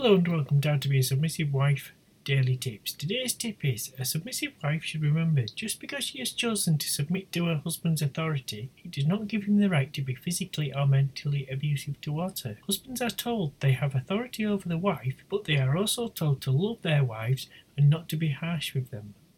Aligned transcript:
Hello 0.00 0.14
and 0.14 0.28
welcome 0.28 0.60
down 0.60 0.78
to 0.78 0.88
be 0.88 1.00
a 1.00 1.02
submissive 1.02 1.52
wife 1.52 1.92
daily 2.22 2.56
tips. 2.56 2.92
Today's 2.92 3.32
tip 3.32 3.64
is 3.64 3.92
a 3.98 4.04
submissive 4.04 4.52
wife 4.62 4.84
should 4.84 5.02
remember 5.02 5.42
just 5.56 5.80
because 5.80 6.04
she 6.04 6.20
has 6.20 6.30
chosen 6.30 6.78
to 6.78 6.88
submit 6.88 7.32
to 7.32 7.46
her 7.46 7.56
husband's 7.64 8.00
authority, 8.00 8.70
it 8.84 8.92
does 8.92 9.08
not 9.08 9.26
give 9.26 9.42
him 9.42 9.58
the 9.58 9.68
right 9.68 9.92
to 9.92 10.00
be 10.00 10.14
physically 10.14 10.72
or 10.72 10.86
mentally 10.86 11.48
abusive 11.50 12.00
towards 12.00 12.42
her. 12.42 12.58
Husbands 12.64 13.02
are 13.02 13.10
told 13.10 13.54
they 13.58 13.72
have 13.72 13.96
authority 13.96 14.46
over 14.46 14.68
the 14.68 14.78
wife, 14.78 15.16
but 15.28 15.46
they 15.46 15.56
are 15.56 15.76
also 15.76 16.06
told 16.06 16.40
to 16.42 16.52
love 16.52 16.80
their 16.82 17.02
wives 17.02 17.48
and 17.76 17.90
not 17.90 18.08
to 18.10 18.16
be 18.16 18.30
harsh 18.30 18.74
with 18.74 18.92
them. 18.92 19.14